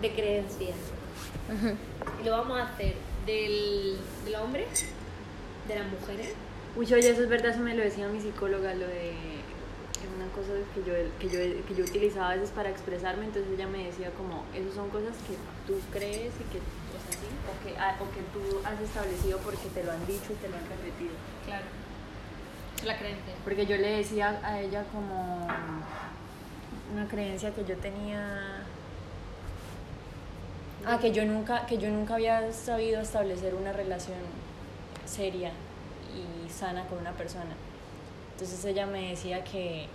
[0.00, 0.76] de creencias.
[2.20, 2.94] Y lo vamos a hacer
[3.26, 4.66] del, del hombre,
[5.68, 6.34] de las mujeres.
[6.76, 9.10] Uy, oye, eso es verdad, eso me lo decía mi psicóloga, lo de
[9.96, 13.50] es una cosa que yo, que, yo, que yo utilizaba a veces para expresarme, entonces
[13.52, 15.34] ella me decía como, esas son cosas que
[15.66, 16.60] tú crees y que
[17.46, 20.48] o que, ah, o que tú has establecido porque te lo han dicho y te
[20.48, 21.14] lo han repetido.
[21.44, 21.64] Claro.
[22.84, 23.34] La creencia.
[23.44, 25.48] Porque yo le decía a ella como
[26.92, 28.62] una creencia que yo tenía
[30.88, 34.18] Ah, que yo nunca, que yo nunca había sabido establecer una relación
[35.04, 35.50] seria
[36.14, 37.56] y sana con una persona.
[38.34, 39.88] Entonces ella me decía que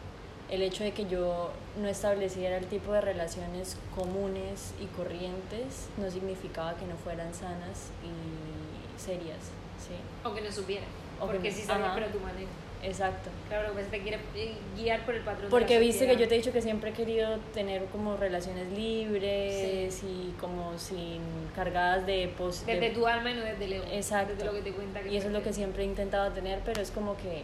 [0.49, 6.11] el hecho de que yo no estableciera el tipo de relaciones comunes y corrientes no
[6.11, 9.39] significaba que no fueran sanas y serias,
[9.79, 9.95] ¿sí?
[10.27, 10.85] O que no supiera.
[11.21, 12.49] O porque sí sabía, pero a tu manera.
[12.83, 13.29] Exacto.
[13.47, 15.49] Claro, pues te quiere eh, guiar por el patrón.
[15.49, 20.01] Porque viste que yo te he dicho que siempre he querido tener como relaciones libres
[20.03, 21.21] y como sin
[21.55, 23.73] cargadas de pos Desde tu alma y no desde el.
[23.93, 24.33] Exacto.
[24.33, 25.01] Desde lo que te cuenta.
[25.07, 27.43] y eso es lo que siempre he intentado tener, pero es como que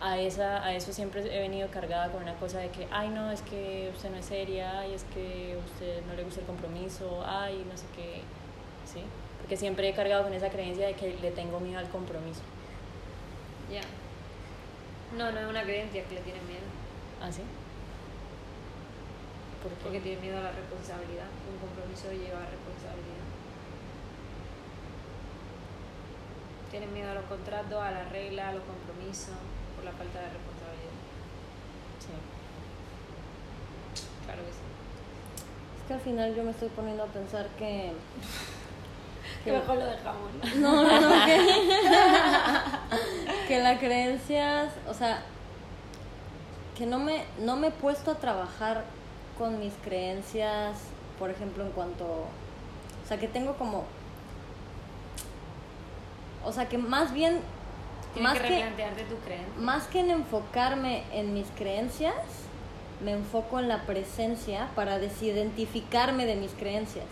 [0.00, 3.30] a, esa, a eso siempre he venido cargada con una cosa de que, ay, no,
[3.32, 7.22] es que usted no es seria, ay, es que usted no le gusta el compromiso,
[7.26, 8.20] ay, no sé qué,
[8.84, 9.02] ¿sí?
[9.40, 12.42] Porque siempre he cargado con esa creencia de que le tengo miedo al compromiso.
[13.72, 13.80] Ya.
[15.16, 16.68] No, no es una creencia que le tiene miedo.
[17.22, 17.42] ¿Ah, sí?
[19.62, 21.26] ¿Por Porque tiene miedo a la responsabilidad.
[21.48, 23.26] Un compromiso lleva responsabilidad.
[26.70, 29.34] Tiene miedo a los contratos, a las reglas, a los compromisos,
[29.74, 30.96] por la falta de responsabilidad.
[31.98, 32.12] Sí.
[34.26, 34.64] Claro que sí.
[35.80, 37.92] Es que al final yo me estoy poniendo a pensar que
[39.44, 40.30] que mejor lo dejamos.
[40.56, 41.38] No, no, no, que,
[43.48, 45.22] que la creencias, o sea,
[46.76, 48.84] que no me, no me he puesto a trabajar
[49.36, 50.78] con mis creencias,
[51.18, 53.84] por ejemplo, en cuanto, o sea, que tengo como,
[56.44, 57.40] o sea, que más bien,
[58.20, 58.64] más que,
[59.08, 62.14] tu más que en enfocarme en mis creencias,
[63.02, 67.06] me enfoco en la presencia para desidentificarme de mis creencias.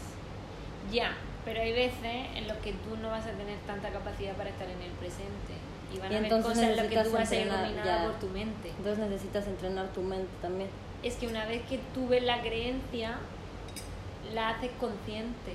[0.91, 1.13] Ya,
[1.47, 4.69] pero hay veces en los que tú no vas a tener tanta capacidad para estar
[4.69, 5.55] en el presente.
[5.95, 8.27] Y van a haber cosas en las que tú vas a ser dominada por tu
[8.31, 8.71] mente.
[8.77, 10.69] Entonces necesitas entrenar tu mente también.
[11.05, 13.19] Es que una vez que tú ves la creencia,
[14.35, 15.55] la haces consciente.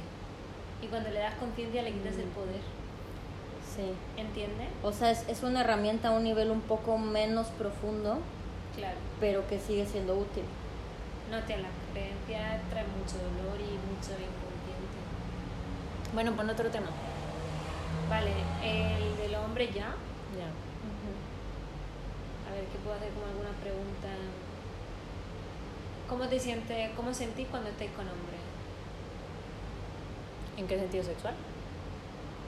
[0.82, 2.30] Y cuando le das conciencia le quitas el mm.
[2.30, 2.62] poder.
[3.76, 3.92] Sí.
[4.16, 4.70] ¿Entiendes?
[4.84, 8.20] O sea, es, es una herramienta a un nivel un poco menos profundo.
[8.78, 8.98] Claro.
[9.20, 10.46] Pero que sigue siendo útil.
[11.30, 14.16] No, te la creencia trae mucho dolor y mucho
[16.14, 16.90] bueno, pon otro tema.
[18.10, 18.32] Vale,
[18.64, 19.96] el del hombre ya.
[20.38, 20.50] Ya.
[22.50, 24.10] A ver, ¿qué puedo hacer con alguna pregunta?
[26.10, 28.36] ¿Cómo te sientes, cómo sentís cuando estáis con hombre?
[30.58, 31.34] ¿En qué sentido sexual?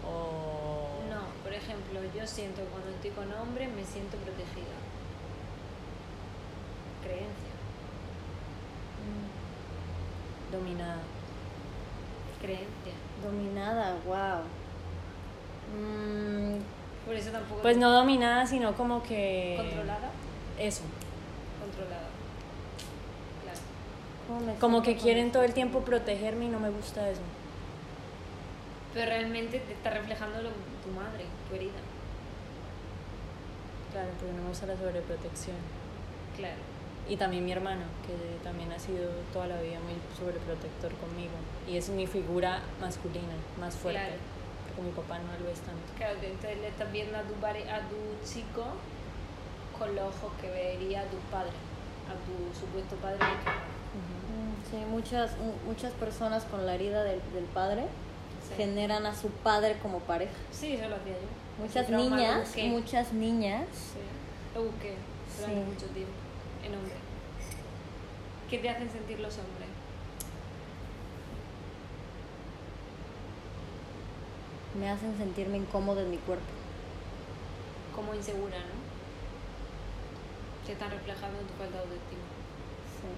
[0.05, 0.99] O...
[1.09, 4.75] No, por ejemplo, yo siento que cuando estoy con hombre me siento protegida.
[7.01, 7.53] Creencia.
[8.99, 10.51] Mm.
[10.51, 10.99] Dominada.
[12.43, 12.93] Creencia.
[13.23, 14.41] Dominada, wow.
[15.79, 16.59] Mm,
[17.05, 17.61] Por eso tampoco.
[17.61, 19.55] Pues no dominada, sino como que.
[19.57, 20.11] ¿Controlada?
[20.59, 20.83] Eso.
[21.61, 22.09] Controlada.
[23.43, 24.59] Claro.
[24.59, 27.21] Como que quieren todo el tiempo protegerme y no me gusta eso.
[28.93, 31.79] Pero realmente te está reflejando lo, tu madre, tu herida.
[33.93, 35.55] Claro, porque no me gusta la sobreprotección.
[36.35, 36.72] Claro
[37.07, 41.33] y también mi hermano, que también ha sido toda la vida muy sobreprotector conmigo.
[41.67, 44.13] Y es mi figura masculina, más fuerte.
[44.67, 45.81] Porque mi papá no lo es tanto.
[45.97, 48.63] Claro, entonces le estás viendo a tu, a tu chico
[49.77, 51.51] con los ojos que vería a tu padre,
[52.07, 53.19] a tu supuesto padre.
[54.71, 55.31] Sí, muchas,
[55.67, 57.85] muchas personas con la herida del, del padre
[58.55, 60.33] generan a su padre como pareja.
[60.51, 61.63] Sí, eso lo hacía yo.
[61.63, 63.67] Muchas niñas, muchas niñas.
[63.73, 63.99] Sí,
[64.55, 64.95] lo busqué
[65.37, 66.22] durante mucho tiempo
[66.63, 66.95] en hombre?
[68.49, 69.69] ¿Qué te hacen sentir los hombres?
[74.79, 76.45] Me hacen sentirme incómodo en mi cuerpo.
[77.95, 78.83] Como insegura, ¿no?
[80.65, 82.25] Te están reflejando en tu falta de autoestima.
[82.97, 83.09] Sí.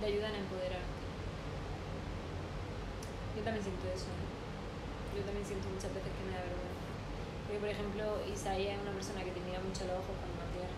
[0.00, 0.94] Te ayudan a empoderarte.
[3.34, 4.12] Yo también siento eso.
[5.16, 6.86] Yo también siento muchas veces que me da vergüenza.
[7.46, 10.33] Porque, por ejemplo, Isaías es una persona que tenía mucho los ojos cuando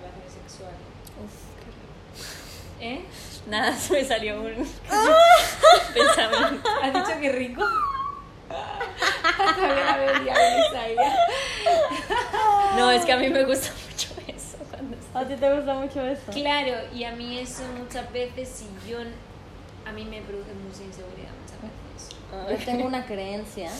[0.06, 0.78] relaciones sexuales.
[1.22, 3.04] Uf, ¿Eh?
[3.48, 4.52] Nada, se me salió un
[5.94, 6.68] pensamiento.
[6.82, 7.64] ¿Has dicho que rico?
[12.76, 14.58] No, es que a mí me gusta mucho eso.
[15.14, 16.32] ¿A ti te gusta mucho eso?
[16.32, 18.98] Claro, y a mí eso muchas veces, si yo
[19.86, 22.60] a mí me produce mucha inseguridad muchas veces.
[22.60, 23.70] Yo tengo una creencia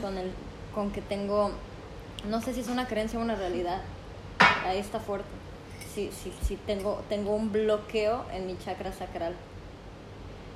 [0.00, 0.30] con, el,
[0.74, 1.50] con que tengo,
[2.28, 3.80] no sé si es una creencia o una realidad,
[4.64, 5.28] ahí está fuerte.
[5.94, 9.34] Sí, sí, sí, tengo, tengo un bloqueo en mi chakra sacral.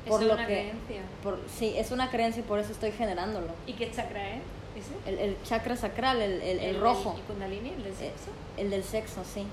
[0.08, 1.02] Por es una creencia.
[1.22, 3.48] Por, sí, es una creencia y por eso estoy generándolo.
[3.66, 4.40] ¿Y qué chakra es?
[4.76, 5.10] ¿Ese?
[5.10, 7.14] El, el chakra sacral, el, el, el, rojo.
[7.16, 7.70] ¿El kundalini?
[7.70, 8.30] ¿El del eh, sexo?
[8.56, 9.46] El, del sexo, sí.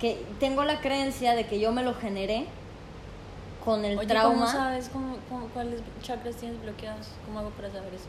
[0.00, 2.46] Que tengo la creencia de que yo me lo generé
[3.64, 4.34] con el Oye, trauma.
[4.34, 7.08] ¿Cómo sabes cómo, cómo, cuáles chakras tienes bloqueados?
[7.26, 8.06] ¿Cómo hago para saber eso?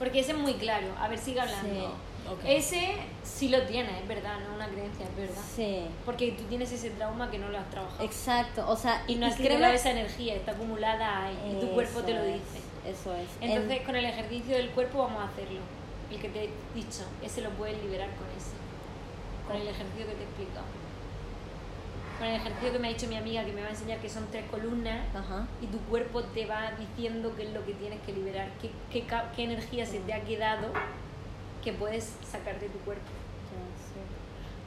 [0.00, 0.88] Porque ese es muy claro.
[0.98, 1.68] A ver, sigue hablando.
[1.68, 1.86] Sí.
[2.32, 2.56] Okay.
[2.56, 5.42] Ese sí lo tienes, es verdad, no una creencia, es verdad.
[5.56, 5.82] Sí.
[6.04, 8.04] Porque tú tienes ese trauma que no lo has trabajado.
[8.04, 12.00] Exacto, o sea, y no has liberado esa energía, está acumulada ahí y tu cuerpo
[12.02, 12.60] te lo es, dice.
[12.88, 13.28] Eso es.
[13.40, 15.60] En- Entonces, con el ejercicio del cuerpo vamos a hacerlo.
[16.10, 18.50] El que te he dicho, ese lo puedes liberar con ese.
[19.46, 20.64] Con el ejercicio que te he explicado.
[22.20, 24.10] Con el ejercicio que me ha dicho mi amiga, que me va a enseñar que
[24.10, 25.46] son tres columnas Ajá.
[25.62, 29.42] y tu cuerpo te va diciendo qué es lo que tienes que liberar, qué, qué,
[29.42, 30.68] energía se te ha quedado
[31.64, 33.06] que puedes sacar de tu cuerpo.
[33.06, 34.00] Sí.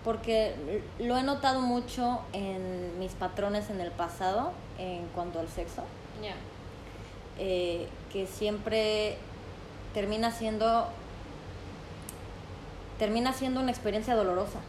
[0.04, 5.84] Porque lo he notado mucho en mis patrones en el pasado en cuanto al sexo,
[7.38, 9.18] eh, que siempre
[9.94, 10.88] termina siendo
[12.98, 14.60] termina siendo una experiencia dolorosa.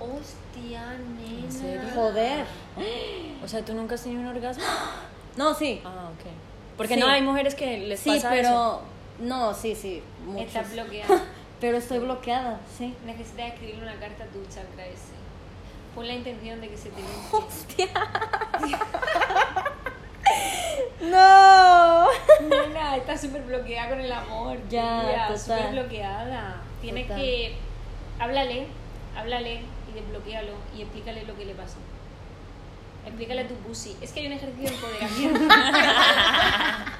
[0.00, 1.44] Hostia, nena.
[1.44, 1.90] ¿En serio?
[1.94, 2.44] Joder.
[3.44, 4.64] O sea, ¿tú nunca has tenido un orgasmo?
[5.36, 5.80] No, sí.
[5.84, 6.26] Ah, ok.
[6.76, 7.00] Porque Sí.
[7.00, 8.82] no hay mujeres que les Sí, pasa pero eso.
[9.20, 10.46] no, sí, sí, muchos.
[10.46, 11.22] Estás bloqueada.
[11.60, 12.94] Pero estoy bloqueada, sí.
[13.04, 15.14] Necesitas escribirle una carta a tu chakra ese.
[15.94, 17.00] Pon la intención de que se te
[17.76, 17.88] limpie.
[21.00, 22.06] No.
[22.48, 24.58] Nena, estás súper bloqueada con el amor.
[24.68, 25.38] Ya, total.
[25.38, 26.60] súper bloqueada.
[26.80, 27.20] Tienes Total.
[27.22, 27.56] que.
[28.18, 28.66] Háblale,
[29.16, 29.60] háblale
[30.00, 31.76] desbloquealo y explícale lo que le pasó.
[33.06, 33.96] Explícale a tu pussy.
[34.02, 35.40] Es que hay un ejercicio de empoderamiento.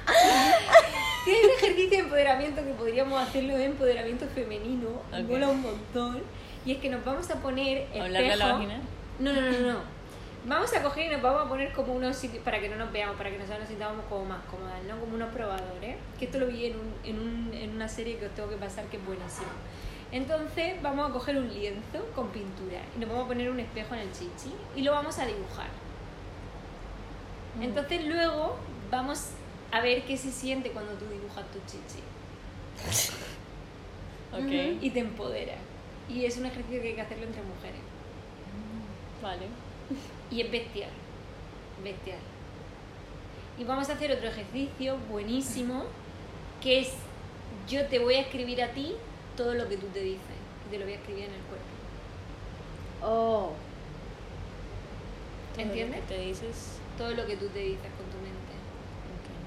[1.25, 4.89] Tienes un ejercicio de empoderamiento que podríamos hacerlo de empoderamiento femenino.
[5.11, 5.29] Ok.
[5.29, 6.21] Mola un montón.
[6.65, 7.87] Y es que nos vamos a poner.
[7.93, 8.81] ¿Hablarle a la espejo- vagina?
[9.19, 9.99] No, no, no, no.
[10.45, 12.91] Vamos a coger y nos vamos a poner como unos sitios para que no nos
[12.93, 14.97] veamos, para que nosotros nos sintamos como más cómodas, ¿no?
[14.99, 15.97] Como unos probadores.
[16.17, 18.55] Que esto lo vi en, un, en, un, en una serie que os tengo que
[18.55, 19.47] pasar que es buenísimo.
[20.11, 23.93] Entonces vamos a coger un lienzo con pintura y nos vamos a poner un espejo
[23.93, 25.67] en el chichi y lo vamos a dibujar.
[27.61, 28.55] Entonces luego
[28.89, 29.29] vamos
[29.71, 32.03] a ver qué se siente cuando tú dibujas tu chichi.
[34.31, 34.83] Ok.
[34.83, 35.55] Y te empodera.
[36.07, 37.81] Y es un ejercicio que hay que hacerlo entre mujeres.
[39.23, 39.47] Vale.
[40.29, 40.91] Y es bestial.
[41.83, 42.19] Bestial.
[43.57, 45.85] Y vamos a hacer otro ejercicio buenísimo,
[46.61, 46.93] que es
[47.67, 48.93] yo te voy a escribir a ti
[49.39, 50.37] todo lo que tú te dices.
[50.67, 51.71] Y te lo voy a escribir en el cuerpo.
[53.01, 53.53] Oh.
[55.53, 56.01] Todo lo ¿Entiendes?
[56.01, 56.79] que te dices.
[56.97, 58.53] Todo lo que tú te dices con tu mente.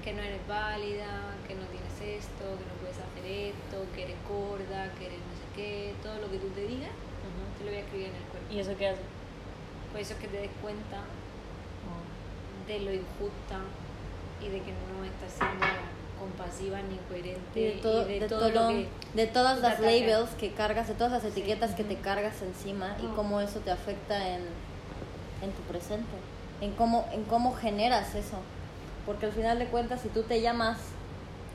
[0.03, 4.17] Que no eres válida, que no tienes esto, que no puedes hacer esto, que eres
[4.27, 5.93] gorda, que eres no sé qué.
[6.01, 6.91] Todo lo que tú te digas,
[7.59, 8.51] te lo voy a escribir en el cuerpo.
[8.51, 9.01] ¿Y eso qué hace?
[9.91, 11.05] Por eso es que te des cuenta
[12.67, 13.61] de lo injusta
[14.41, 15.65] y de que no estás siendo
[16.19, 19.79] compasiva ni coherente Y de, todo, y de, todo todo- lo que de todas las
[19.79, 23.71] labels que cargas, de todas las etiquetas que te cargas encima y cómo eso te
[23.71, 24.41] afecta en,
[25.41, 26.05] en tu presente,
[26.61, 28.37] en cómo, en cómo generas eso.
[29.05, 30.77] Porque al final de cuentas, si tú te llamas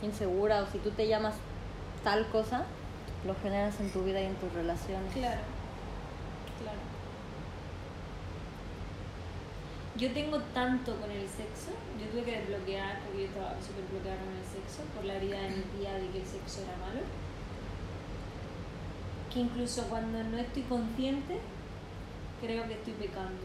[0.03, 1.35] insegura o si tú te llamas
[2.05, 2.65] tal cosa,
[3.27, 5.13] lo generas en tu vida y en tus relaciones.
[5.13, 5.41] Claro,
[6.63, 6.79] claro.
[9.99, 14.19] Yo tengo tanto con el sexo, yo tuve que desbloquear, porque yo estaba súper bloqueada
[14.19, 17.01] con el sexo, por la herida de mi tía de que el sexo era malo,
[19.33, 21.39] que incluso cuando no estoy consciente,
[22.41, 23.43] creo que estoy pecando.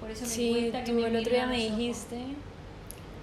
[0.00, 2.24] Por eso me Sí, cuesta que tú me el otro día me dijiste.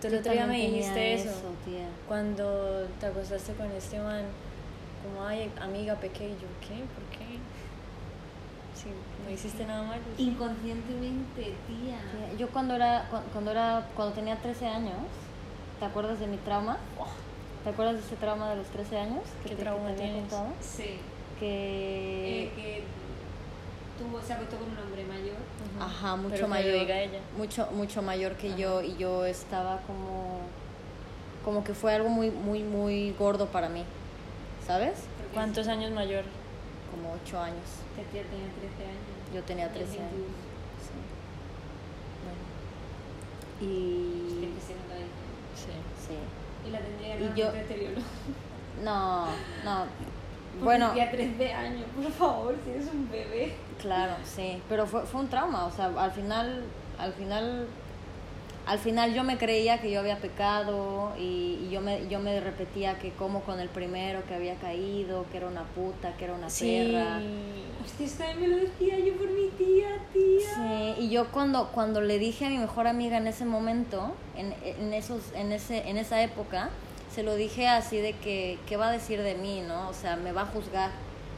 [0.02, 1.30] Tú el otro día me dijiste eso.
[1.66, 1.88] tía.
[2.08, 4.24] Cuando te acostaste con este man,
[5.04, 6.26] como, ay, amiga, pequé.
[6.26, 6.76] Y yo, ¿qué?
[6.76, 7.38] ¿Por qué?
[8.76, 8.90] Si
[9.26, 10.02] no hiciste nada malo.
[10.18, 12.00] Inconscientemente, tía.
[12.28, 14.96] Tía, Yo cuando era, cu- cuando era, cuando tenía 13 años,
[15.80, 16.78] ¿te acuerdas de mi trauma?
[17.64, 19.22] ¿Te acuerdas de ese trauma de los 13 años?
[19.44, 20.22] que ¿Qué te- que trauma te había tienes?
[20.22, 20.48] contado?
[20.62, 20.98] Sí.
[21.40, 22.44] Que...
[22.46, 22.84] Eh, que
[24.04, 25.36] tuvo, se acostó con un hombre mayor.
[25.80, 26.80] Ajá, mucho Pero que mayor.
[26.80, 27.20] diga ella.
[27.38, 28.58] Mucho, mucho mayor que Ajá.
[28.58, 30.40] yo y yo estaba como...
[31.46, 33.84] Como que fue algo muy, muy, muy gordo para mí.
[34.66, 34.94] ¿Sabes?
[35.34, 36.24] ¿Cuántos años mayor?
[36.94, 37.70] Como 8 años.
[37.98, 39.34] Esta tía tenía 13 años.
[39.34, 40.12] Yo tenía Y él 13 años.
[40.12, 40.28] 21.
[40.86, 41.00] Sí.
[42.24, 44.50] Bueno, Y...
[45.56, 45.72] Sí.
[46.08, 46.68] Sí.
[46.68, 48.02] Y la tendría que yo- deterioro.
[48.84, 49.26] No,
[49.64, 49.86] no.
[50.64, 53.56] Bueno, Porque a 13 años, por favor, si eres un bebé.
[53.82, 56.64] Claro, sí, pero fue, fue un trauma, o sea, al final,
[57.00, 57.66] al final,
[58.66, 62.40] al final yo me creía que yo había pecado y, y yo me, yo me
[62.40, 66.34] repetía que como con el primero que había caído, que era una puta, que era
[66.34, 67.22] una perra.
[67.84, 70.96] Hostia, esto también me lo decía yo por mi tía, tía.
[70.96, 74.54] Sí, y yo cuando, cuando le dije a mi mejor amiga en ese momento, en,
[74.64, 76.70] en, esos, en, ese, en esa época,
[77.14, 79.90] se lo dije así de que, ¿qué va a decir de mí, no?
[79.90, 80.92] O sea, me va a juzgar,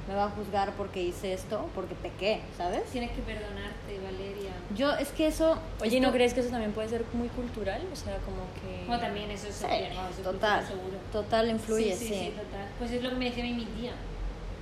[0.07, 2.83] me va a juzgar porque hice esto, porque pequé, ¿sabes?
[2.91, 4.51] Tienes que perdonarte, Valeria.
[4.75, 5.57] Yo, es que eso...
[5.81, 7.81] Oye, ¿no esto- crees que eso también puede ser muy cultural?
[7.91, 8.85] O sea, como que...
[8.85, 9.71] Bueno, también eso es Sí, no,
[10.07, 10.97] eso es total, cultura seguro.
[11.11, 12.13] total influye, sí, sí.
[12.13, 12.67] sí, sí, total.
[12.77, 13.93] Pues es lo que me decía mi tía.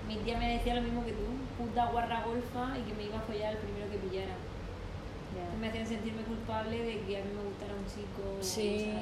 [0.07, 1.25] Mi tía me decía lo mismo que tú,
[1.57, 4.35] puta guarra golfa y que me iba a follar al primero que pillara.
[5.35, 5.57] Ya.
[5.59, 8.93] Me hacían sentirme culpable de que a mí me gustara un chico o Sí,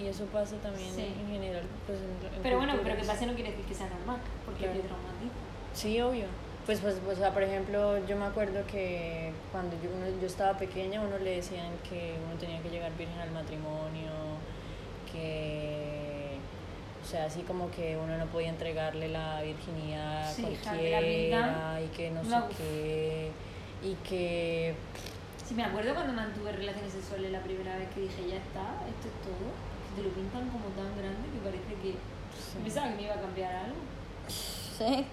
[0.00, 1.12] y eso pasa también Sí.
[1.18, 1.64] en general.
[1.86, 3.16] Pues, en- en Pero bueno, pero que culturas.
[3.16, 4.16] pase no quiere decir que sea normal,
[4.46, 4.80] porque Claro.
[4.80, 5.49] te traumatiza.
[5.74, 6.26] Sí, obvio.
[6.66, 10.56] Pues, pues, o sea, por ejemplo, yo me acuerdo que cuando yo, uno- yo estaba
[10.58, 14.10] pequeña, uno le decían que uno tenía que llegar virgen al matrimonio,
[15.12, 16.36] que,
[17.02, 21.80] o sea, así como que uno no podía entregarle la virginidad a Sí, la cualquiera
[21.82, 22.48] y que no No.
[22.48, 23.30] sé qué,
[23.82, 24.74] y que,
[25.44, 29.08] Sí, me acuerdo cuando mantuve relaciones sexuales la primera vez que dije, ya está, esto
[29.08, 29.50] es todo.
[29.90, 31.96] Que te lo pintan como tan grande que parece que...
[32.62, 33.74] Pensaba que me iba a cambiar algo.
[34.28, 35.04] Sí,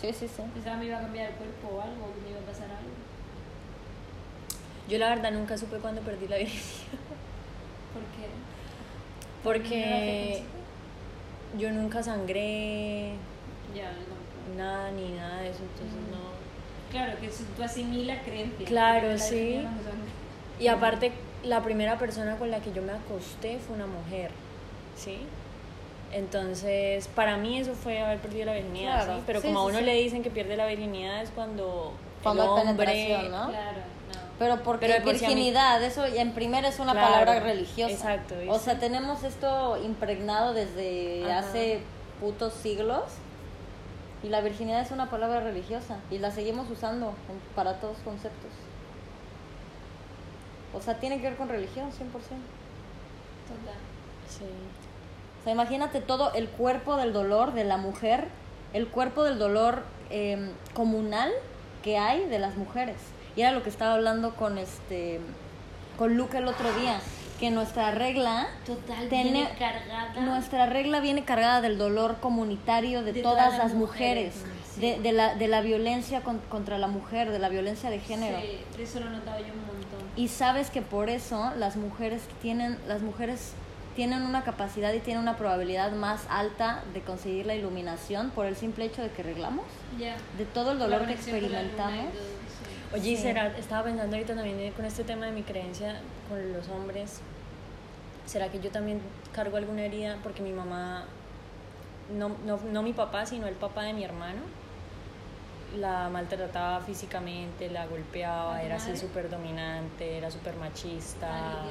[0.00, 0.42] sí, sí, sí.
[0.54, 2.90] Pensaba me iba a cambiar el cuerpo o algo, que me iba a pasar algo.
[4.88, 6.68] yo la verdad nunca supe cuándo perdí la virginidad,
[7.92, 8.28] ¿Por qué?
[9.42, 10.42] porque
[11.58, 13.12] yo nunca sangré,
[13.74, 14.56] Ya, tampoco.
[14.56, 16.38] nada ni nada de eso, entonces no...
[16.90, 18.66] Claro, que tú asimilas creencias.
[18.68, 19.60] Claro, sí.
[19.62, 19.70] no
[20.62, 21.12] Y aparte,
[21.44, 24.30] la primera persona con la que yo me acosté fue una mujer,
[24.96, 25.18] ¿sí?
[26.12, 29.22] Entonces, para mí eso fue haber perdido la virginidad, Claro, ¿sí?
[29.26, 29.84] Pero sí, como a uno sí.
[29.84, 32.86] le dicen que pierde la virginidad es cuando, Cuando el hay hombre...
[32.86, 33.48] penetración, ¿no?
[33.50, 34.20] Claro, no.
[34.38, 37.92] Pero porque Pero mí- virginidad, eso en primera es una Claro, palabra religiosa.
[37.92, 38.58] exacto, O ¿viste?
[38.60, 41.40] sea, tenemos esto impregnado desde Ajá.
[41.40, 41.80] hace
[42.20, 43.02] putos siglos.
[44.22, 45.98] Y la virginidad es una palabra religiosa.
[46.10, 47.12] Y la seguimos usando
[47.54, 48.50] para todos conceptos.
[50.74, 51.92] O sea, tiene que ver con religión, 100%.
[52.12, 53.78] Total.
[54.28, 54.44] Sí.
[55.40, 58.26] O sea, imagínate todo el cuerpo del dolor de la mujer,
[58.72, 61.30] el cuerpo del dolor eh, comunal
[61.82, 62.96] que hay de las mujeres.
[63.36, 65.20] Y era lo que estaba hablando con este
[65.96, 67.00] con Luca el otro día,
[67.40, 70.20] que nuestra regla Total, tiene- viene cargada.
[70.20, 74.80] nuestra regla viene cargada del dolor comunitario de, De todas, todas las mujeres, mujeres, sí.
[74.80, 78.38] de, de la, de la violencia con- contra la mujer, de la violencia de género.
[78.40, 79.98] Sí, eso lo he notado yo un montón.
[80.14, 83.52] Y sabes que por eso las mujeres tienen, las mujeres
[83.98, 88.54] tienen una capacidad y tienen una probabilidad más alta de conseguir la iluminación por el
[88.54, 89.64] simple hecho de que reglamos,
[89.98, 90.16] Ya.
[90.38, 92.14] de todo el dolor que experimentamos.
[92.94, 93.16] Oye, Sí.
[93.16, 97.18] será, estaba pensando ahorita también con este tema de mi creencia con los hombres,
[98.24, 99.00] ¿será que yo también
[99.32, 100.16] cargo alguna herida?
[100.22, 101.02] Porque mi mamá,
[102.16, 104.42] no, no, no mi papá, sino el papá de mi hermano,
[105.76, 111.64] la maltrataba físicamente, la golpeaba, ¿A tu era así súper dominante, era súper machista.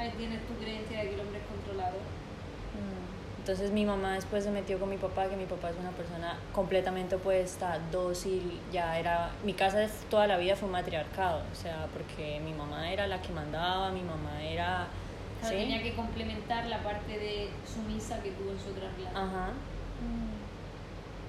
[0.00, 2.00] Ahí tienes tu creencia de que el hombre es controlador.
[2.00, 3.38] Mm.
[3.40, 6.36] Entonces mi mamá después se metió con mi papá, que mi papá es una persona
[6.52, 11.86] completamente opuesta, dócil, ya era, mi casa toda la vida fue un matriarcado, o sea,
[11.92, 14.86] porque mi mamá era la que mandaba, mi mamá era,
[15.40, 15.62] Claro, ¿sí?
[15.62, 19.16] Tenía que complementar la parte de sumisa que tuvo en su otra relación.
[19.16, 19.48] Ajá.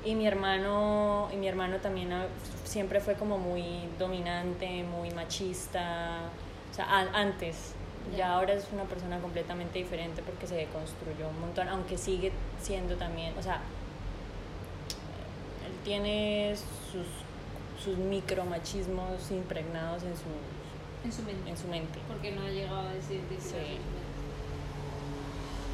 [0.03, 2.09] Y mi hermano, y mi hermano también
[2.65, 3.63] siempre fue como muy
[3.99, 6.21] dominante, muy machista,
[6.71, 7.73] o sea, an- antes.
[8.17, 8.33] Ya.
[8.35, 12.31] Ahora es una persona completamente diferente porque se deconstruyó un montón, aunque sigue
[12.61, 13.61] siendo también, o sea,
[15.65, 16.55] él tiene
[16.91, 17.05] sus,
[17.83, 20.29] sus micromachismos impregnados en su,
[21.05, 21.49] En su mente.
[21.49, 21.99] en su mente.
[22.07, 23.77] Porque no ha llegado a decir que Sí.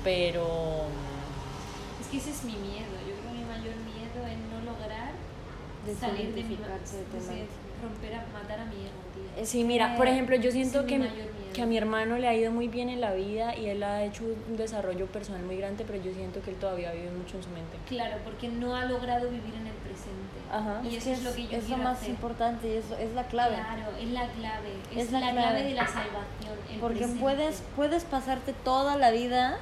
[0.04, 0.86] Pero
[2.00, 2.94] Es que ese es mi miedo.
[3.08, 5.12] Yo creo que mi mayor miedo es no lograr
[5.96, 7.48] salir de mi de de
[7.82, 8.75] romper a matar a mi.
[9.38, 11.08] Eh, Sí, mira, por ejemplo, yo siento que,
[11.53, 14.03] que a mi hermano le ha ido muy bien en la vida y él ha
[14.03, 17.44] hecho un desarrollo personal muy grande, pero yo siento que él todavía vive mucho en
[17.44, 17.77] su mente.
[17.88, 20.38] Claro, porque no ha logrado vivir en el presente.
[20.51, 20.82] Ajá.
[20.84, 22.10] Y Es eso es, lo que yo es lo más hacer.
[22.10, 23.56] importante y es, es la clave.
[23.56, 24.70] Claro, es la clave.
[24.91, 25.48] Es, Es la la, clave.
[25.50, 25.63] clave.
[25.65, 26.58] de la salvación.
[26.74, 27.22] el Porque presente.
[27.22, 29.58] puedes, puedes pasarte toda la vida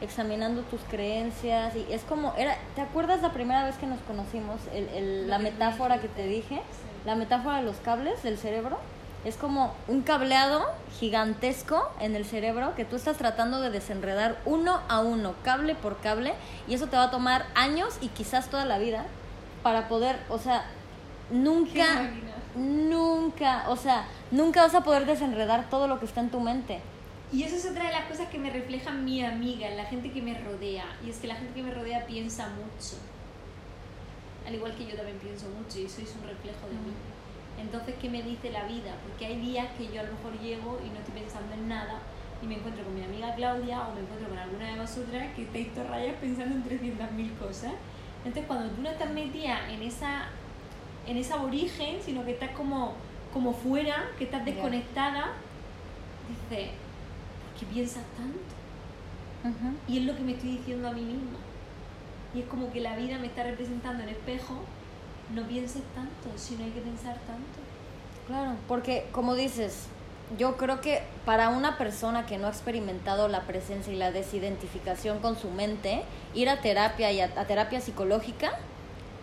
[0.00, 4.60] examinando tus creencias y es como, era, ¿te acuerdas la primera vez que nos conocimos?
[4.74, 6.60] El, el- la metáfora que te dije,
[7.04, 8.78] la metáfora de los cables del cerebro.
[9.24, 10.64] Es como un cableado
[11.00, 15.96] gigantesco en el cerebro que tú estás tratando de desenredar uno a uno, cable por
[15.98, 16.34] cable,
[16.68, 19.04] y eso te va a tomar años y quizás toda la vida
[19.64, 20.66] para poder, o sea,
[21.30, 22.02] nunca,
[22.54, 26.80] nunca, o sea, nunca vas a poder desenredar todo lo que está en tu mente.
[27.32, 30.22] Y eso es otra de las cosas que me refleja mi amiga, la gente que
[30.22, 30.84] me rodea.
[31.04, 32.96] Y es que la gente que me rodea piensa mucho.
[34.46, 36.94] Al igual que yo también pienso mucho y sois un reflejo de mí.
[37.60, 38.94] Entonces, ¿qué me dice la vida?
[39.02, 42.00] Porque hay días que yo a lo mejor llego y no estoy pensando en nada
[42.42, 45.44] y me encuentro con mi amiga Claudia o me encuentro con alguna de vosotras que
[45.74, 47.72] todas rayas pensando en 300.000 cosas.
[48.18, 50.28] Entonces, cuando tú no estás metida en esa,
[51.06, 52.94] en esa origen, sino que estás como,
[53.32, 55.32] como fuera, que estás desconectada,
[56.28, 56.85] dices, ¿por
[57.58, 58.38] qué piensas tanto?
[59.86, 61.38] Y es lo que me estoy diciendo a mí misma.
[62.34, 64.54] Y es como que la vida me está representando en espejo,
[65.34, 67.60] no pienses tanto, si no hay que pensar tanto.
[68.26, 69.86] Claro, porque como dices,
[70.36, 75.20] yo creo que para una persona que no ha experimentado la presencia y la desidentificación
[75.20, 76.02] con su mente,
[76.34, 78.52] ir a terapia y a, a terapia psicológica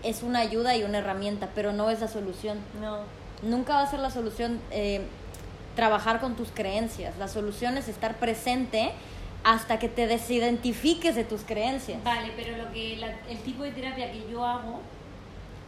[0.03, 2.59] es una ayuda y una herramienta, pero no es la solución.
[2.81, 2.99] No.
[3.41, 5.05] Nunca va a ser la solución eh,
[5.75, 7.17] trabajar con tus creencias.
[7.17, 8.91] La solución es estar presente
[9.43, 12.03] hasta que te desidentifiques de tus creencias.
[12.03, 14.79] Vale, pero lo que la- el tipo de terapia que yo hago,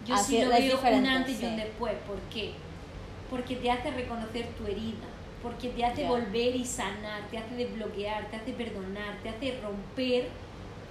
[0.06, 1.94] yo Así sí lo veo un antes y un después.
[2.08, 2.52] ¿Por qué?
[3.30, 5.08] Porque te hace reconocer tu herida,
[5.42, 10.28] porque te hace volver y sanar, te hace desbloquear, te hace perdonar, te hace romper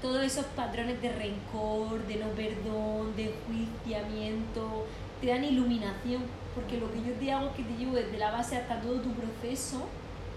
[0.02, 4.86] todos esos patrones de rencor, de no perdón, de enjuiciamiento,
[5.24, 6.22] te dan iluminación,
[6.54, 9.00] porque lo que yo te hago es que te llevo desde la base hasta todo
[9.00, 9.82] tu proceso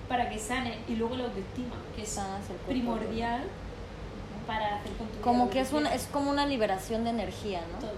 [0.08, 2.18] para que sane y luego la autoestima, que es
[2.68, 3.44] primordial
[4.48, 6.02] para hacer con tu Como que es, una, quieras.
[6.06, 7.80] es como una liberación de energía, ¿no?
[7.80, 7.92] Todo,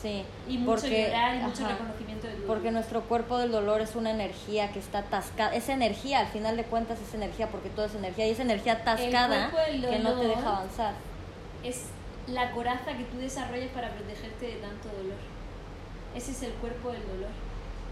[0.00, 0.24] Sí.
[0.46, 0.52] sí.
[0.54, 2.72] Y mucho porque, llorar y mucho ajá, reconocimiento de tu Porque dolor.
[2.72, 5.54] nuestro cuerpo del dolor es una energía que está atascada.
[5.54, 8.26] Esa energía, al final de cuentas, es energía porque todo es energía.
[8.26, 10.94] Y esa energía atascada del que no te dolor deja avanzar.
[11.64, 11.82] es
[12.28, 15.18] la coraza que tú desarrollas para protegerte de tanto dolor.
[16.14, 17.30] Ese es el cuerpo del dolor.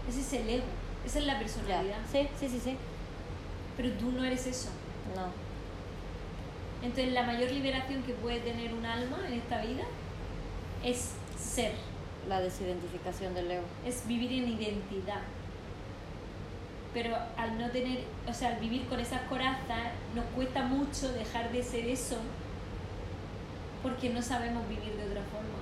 [0.09, 0.65] Ese es el ego.
[1.05, 1.39] Esa es la Ya.
[1.39, 1.97] personalidad.
[2.11, 2.77] Sí, sí, sí, sí.
[3.77, 4.69] Pero tú no eres eso.
[5.15, 5.27] No.
[6.85, 9.83] Entonces la mayor liberación que puede tener un alma en esta vida
[10.83, 11.73] es ser,
[12.27, 13.63] La desidentificación del ego.
[13.85, 15.21] es vivir en identidad.
[16.93, 21.51] Pero al no tener, o sea, al vivir con esas corazas, nos cuesta mucho dejar
[21.51, 22.17] de ser eso
[23.83, 25.57] porque no sabemos vivir de otra forma.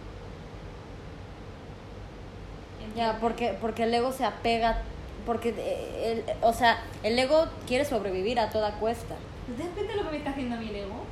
[2.95, 4.82] Ya, porque, porque el ego se apega.
[5.26, 9.15] Porque, eh, el, o sea, el ego quiere sobrevivir a toda cuesta.
[9.48, 11.04] ¿No te das cuenta de lo que me está haciendo a mí el ego?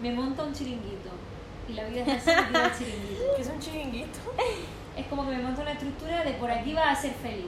[0.00, 1.10] Me monta un chiringuito
[1.68, 3.22] y la vida es así, el chiringuito.
[3.36, 4.18] ¿Qué es un chiringuito?
[4.96, 7.46] Es como que me monta una estructura de por aquí vas a ser feliz.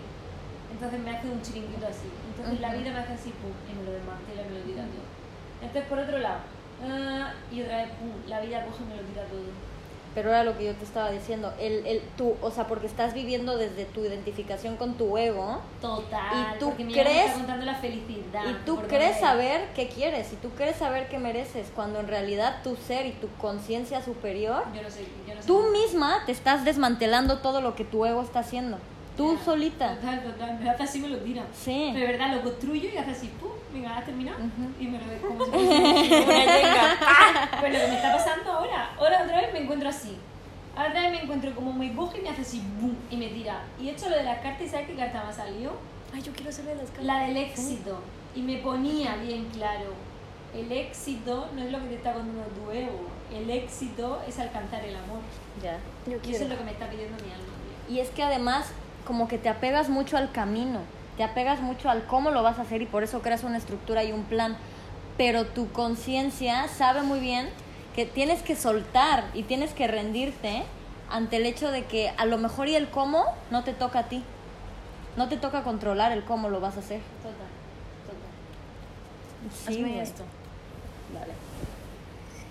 [0.73, 2.09] Entonces me hace un chiringuito así.
[2.29, 2.79] Entonces la Ujú.
[2.79, 5.05] vida me hace así, pum, y me lo desmantela y me lo tira todo.
[5.61, 6.41] Entonces por otro lado,
[6.85, 9.49] ah, y otra vez, pum, la vida coge y me lo tira todo.
[10.19, 11.55] Pero era lo que yo te estaba diciendo.
[11.61, 15.61] El, el, tú, o sea, porque estás viviendo desde tu identificación con tu ego.
[15.81, 16.57] Total.
[16.57, 18.43] ¿Y tú porque me crees- contando la felicidad.
[18.45, 20.33] Y tú crees saber qué quieres.
[20.33, 21.69] Y tú crees saber qué mereces.
[21.73, 24.65] Cuando en realidad tu ser y tu conciencia superior.
[24.75, 25.47] Yo no sé, yo no sé.
[25.47, 28.79] Tú misma te estás desmantelando todo lo que tu ego está haciendo.
[29.19, 29.95] Tú solita.
[29.97, 30.59] Total, total.
[30.61, 31.43] Me hace así me lo tira.
[31.53, 31.91] Sí.
[31.93, 34.39] Pero de verdad lo construyo y hace así, pum, venga, has terminado.
[34.39, 34.71] Ujú.
[34.81, 36.99] Y me lo dejo como si fuese yenga.
[37.61, 40.17] Pues lo que me está pasando ahora, ahora otra vez me encuentro así.
[40.77, 43.27] Ahora otra vez me encuentro como me coge y me hace así, boom, y me
[43.29, 43.65] tira.
[43.81, 45.73] Y he hecho lo de las cartas y ¿sabes qué carta me salió?
[46.15, 47.05] Ay, yo quiero hacerle las cartas.
[47.05, 47.99] La del éxito.
[48.37, 49.95] Y me ponía bien claro,
[50.55, 54.85] el éxito no es lo que te está contando tu ego, el éxito es alcanzar
[54.85, 55.21] el amor.
[55.63, 55.79] Ya.
[56.07, 56.45] Yo Y eso quiero.
[56.45, 57.45] es lo que me está pidiendo mi alma.
[57.89, 58.71] Y es que además,
[59.09, 60.81] como que te apegas mucho al camino,
[61.17, 64.05] te apegas mucho al cómo lo vas a hacer y por eso creas una estructura
[64.05, 64.59] y un plan.
[65.17, 67.49] Pero tu conciencia sabe muy bien
[67.97, 70.63] que tienes que soltar y tienes que rendirte
[71.11, 74.09] ante el hecho de que a lo mejor y el cómo no te toca a
[74.11, 74.23] ti.
[75.17, 77.01] No te toca controlar el cómo lo vas a hacer.
[77.23, 77.33] Total,
[78.05, 79.75] total.
[79.75, 80.23] Sí, Hazme esto.
[81.15, 81.33] Vale.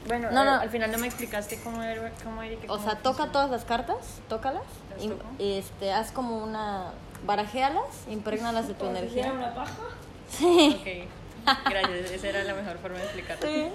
[0.08, 0.52] Bueno, No, eh, no.
[0.62, 3.04] al final no me explicaste cómo era, cómo era y que O cómo sea, toca
[3.10, 3.32] funciona.
[3.32, 3.98] todas las cartas,
[4.30, 4.64] tócalas,
[4.96, 5.04] ¿Las
[5.40, 6.92] y, este, haz como una,
[7.26, 9.10] barajéalas, impregnalas de tu energía.
[9.10, 9.74] hiciera una paja.
[10.30, 10.78] Sí.
[10.82, 12.12] Ok, gracias.
[12.12, 13.48] Esa era la mejor forma de explicarlo.
[13.48, 13.70] Sí,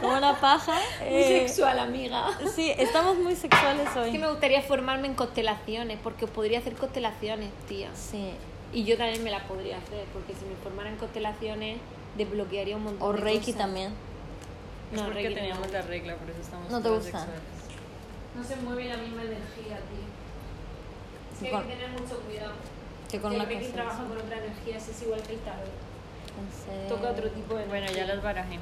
[0.00, 0.72] como una paja.
[1.00, 2.24] Muy eh, sexual, amiga.
[2.54, 4.16] Sí, estamos muy sexuales Es que hoy.
[4.18, 7.90] me gustaría formarme en constelaciones, porque podría hacer constelaciones, tía.
[7.94, 8.30] Sí.
[8.72, 11.78] Y yo también me las podría hacer, porque si me formara en constelaciones,
[12.16, 13.56] desbloquearía un montón O de Reiki cosas.
[13.58, 13.92] también.
[14.92, 17.04] Es No, porque teníamos la regla, por eso estamos ¿No te gusta?
[17.04, 17.42] sexuales.
[18.36, 20.06] No se mueve la misma energía, tío.
[21.34, 22.52] Es que Con- hay que tener mucho cuidado.
[23.10, 25.40] Que con Yo una creo que quien trabaja con otra energía es igual que el
[25.40, 25.68] tarot.
[26.38, 28.14] Entonces- Toca otro tipo de Bueno, ya energía.
[28.14, 28.58] las barajé.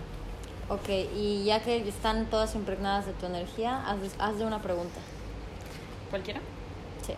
[0.68, 4.98] Ok, y ya que están todas impregnadas de tu energía, haz, haz de una pregunta.
[6.10, 6.40] ¿Cualquiera?
[7.06, 7.12] Sí.
[7.12, 7.16] Mm.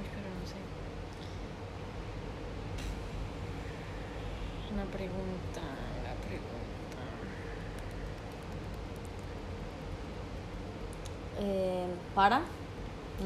[0.00, 0.56] Uy, pero no sé.
[4.78, 6.98] Una pregunta, una pregunta.
[11.40, 12.42] Eh, para.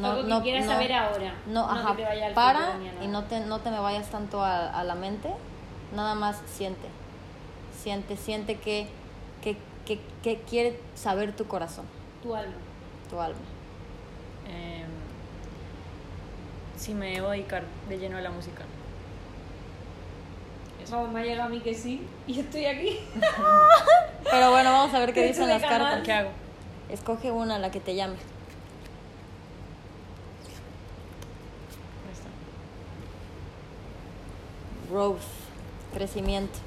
[0.03, 1.35] Algo que quieras saber ahora.
[1.47, 1.91] No, no ajá.
[1.91, 2.71] que te vaya al para
[3.03, 5.29] y no te, no te me vayas tanto a, a la mente.
[5.95, 6.89] Nada más siente.
[7.79, 8.89] Siente, siente que,
[9.43, 11.85] que, que, que quiere saber tu corazón,
[12.23, 12.55] Tu alma.
[13.11, 13.37] tu alma.
[14.49, 14.89] Em,
[16.79, 18.63] si me debo dedicar de lleno a la música.
[20.83, 20.97] Eso.
[20.97, 22.07] Vamos, me ha llegado a mí que sí.
[22.27, 22.99] Y estoy aquí.
[24.31, 25.81] Pero bueno, vamos a ver qué dicen las canal.
[25.83, 26.03] cartas.
[26.05, 26.31] ¿Qué hago?
[26.89, 28.15] Escoge una, la que te llame.
[32.07, 32.29] Ahí está.
[34.91, 35.23] Growth,
[35.95, 36.59] crecimiento.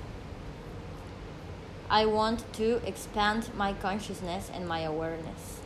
[1.89, 5.61] I want to expand my consciousness and my awareness.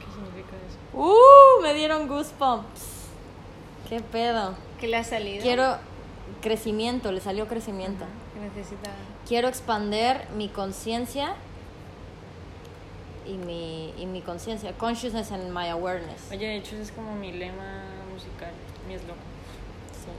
[0.00, 0.98] ¿Qué significa eso?
[0.98, 1.62] ¡Uh!
[1.62, 3.06] Me dieron goosebumps.
[3.88, 4.54] ¿Qué pedo?
[4.80, 5.42] ¿Qué le ha salido?
[5.42, 5.78] Quiero
[6.40, 8.04] crecimiento, le salió crecimiento.
[8.34, 8.90] Que necesita.
[9.26, 11.34] Quiero expander mi conciencia
[13.26, 14.72] y mi, y mi conciencia.
[14.72, 16.30] Consciousness and my awareness.
[16.30, 18.50] Oye, de hecho, ese es como mi lema musical,
[18.88, 19.16] mi eslogan.
[19.92, 20.10] Sí.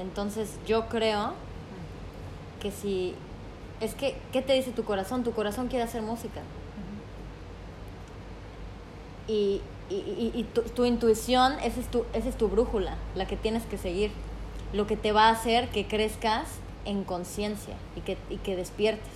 [0.00, 1.34] Entonces yo creo
[2.60, 3.14] que si...
[3.80, 5.22] Es que, ¿qué te dice tu corazón?
[5.22, 6.40] Tu corazón quiere hacer música.
[9.28, 13.26] Y, y, y- y tu, tu intuición, esa es tu, esa es tu brújula, la
[13.26, 14.10] que tienes que seguir.
[14.72, 16.44] Lo que te va a hacer que crezcas
[16.84, 19.12] en conciencia y que, y que despiertes.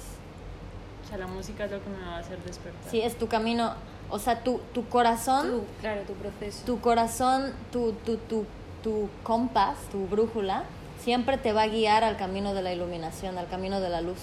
[1.04, 2.90] O sea, la música es lo que me va a hacer despertar.
[2.90, 3.74] Sí, es tu camino.
[4.10, 5.50] O sea, tu, tu corazón...
[5.50, 6.64] Tú, claro, tu proceso.
[6.66, 8.44] tu corazón, tu, tu, tu,
[8.82, 10.64] tu compás, tu brújula,
[11.02, 14.18] siempre te va a guiar al camino de la iluminación, al camino de la luz.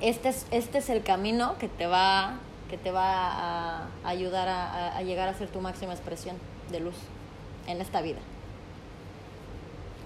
[0.00, 2.38] Este es, este es el camino que te va,
[2.70, 6.36] que te va a, ayudar a, llegar a ser tu máxima expresión
[6.70, 6.94] de luz
[7.66, 8.20] en esta vida.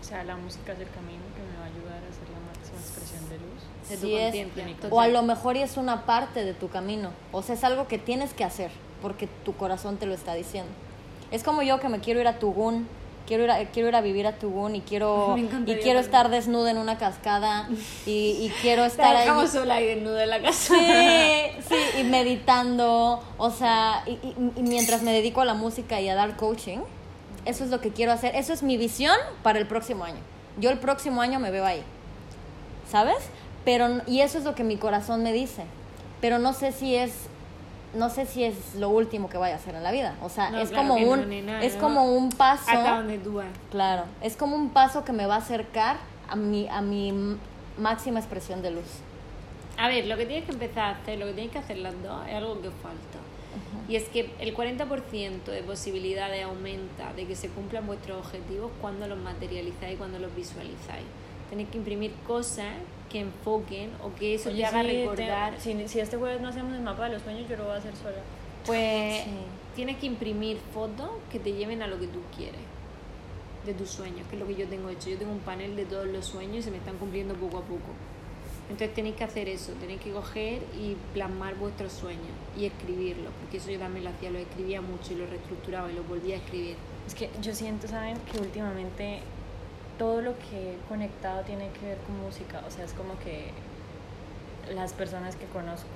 [0.00, 2.40] O sea, la música es el camino que me va a ayudar a hacer la
[2.40, 3.88] máxima expresión de luz.
[3.88, 7.10] De tu Sí es, o a lo mejor es una parte de tu camino.
[7.32, 8.70] O sea, es algo que tienes que hacer
[9.02, 10.72] porque tu corazón te lo está diciendo.
[11.30, 12.88] Es como yo que me quiero ir a Tugún,
[13.26, 15.96] quiero ir a, quiero ir a vivir a Tugún y quiero y quiero también.
[15.98, 17.68] estar desnuda en una cascada
[18.06, 19.28] y, y quiero estar ahí.
[19.48, 20.74] sola y desnuda en la casa.
[20.74, 20.74] Sí,
[21.68, 26.08] sí, y meditando, o sea, y, y- y mientras me dedico a la música y
[26.08, 26.78] a dar coaching,
[27.44, 30.20] eso es lo que quiero hacer, eso es mi visión para el próximo año.
[30.58, 31.82] Yo el próximo año me veo ahí,
[32.90, 33.16] ¿sabes?
[33.64, 35.64] Pero, y eso es lo que mi corazón me dice,
[36.20, 37.12] pero no sé si es,
[37.94, 40.50] no sé si es lo último que vaya a hacer en la vida, o sea,
[40.50, 41.80] No, es claro como no, un, nena, es no.
[41.80, 42.70] como un paso.
[43.70, 45.96] Claro, es como un paso que me va a acercar
[46.28, 47.12] a mi, a mi
[47.78, 49.00] máxima expresión de luz.
[49.76, 52.00] A ver, lo que tienes que empezar a hacer, lo que tienes que hacer las
[52.02, 53.18] dos, es algo que falta.
[53.88, 59.06] Y es que el 40% de posibilidades aumenta de que se cumplan vuestros objetivos cuando
[59.06, 61.04] los materializáis, cuando los visualizáis.
[61.50, 62.66] Tenéis que imprimir cosas
[63.14, 65.60] que enfoquen o que eso Oye, te haga sí, te- recordar.
[65.60, 67.76] si, si este jueves no hacemos el mapa de los sueños, yo lo voy a
[67.76, 68.16] hacer sola.
[68.66, 69.30] Pues Sí.
[69.76, 72.60] tienes que imprimir fotos que te lleven a lo que tú quieres,
[73.66, 75.10] de tus sueños, que es lo que yo tengo hecho.
[75.10, 77.62] Yo tengo un panel de todos los sueños y se me están cumpliendo poco a
[77.62, 77.92] poco.
[78.68, 83.58] Entonces tenéis que hacer eso, tenéis que coger y plasmar vuestros sueños y escribirlos, porque
[83.58, 86.38] eso yo también lo hacía, lo escribía mucho y lo reestructuraba y lo volvía a
[86.38, 86.74] escribir.
[87.06, 88.16] Es que yo siento, ¿saben?
[88.32, 89.20] Que últimamente
[89.98, 92.62] todo lo que he conectado tiene que ver con música.
[92.66, 93.50] O sea, es como que
[94.74, 95.86] las personas que conozco,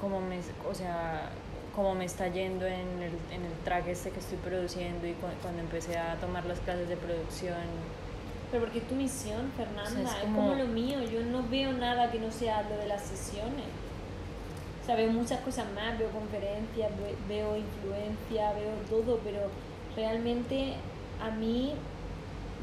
[0.00, 1.30] como me, o sea,
[1.74, 5.26] como me está yendo en el, en el track este que estoy produciendo y cu-
[5.42, 7.56] cuando empecé a tomar las clases de producción.
[8.50, 10.54] Pero porque es tu misión, Fernanda, O sea, es es, como- como...
[10.54, 13.66] lo mío, yo no veo nada que no sea lo de las sesiones.
[14.82, 19.40] O sea, veo muchas cosas más, veo conferencias, ve- veo influencia, veo todo, pero
[19.96, 20.74] realmente
[21.22, 21.72] a mí